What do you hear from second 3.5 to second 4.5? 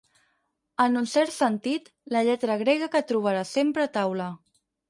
sempre a taula.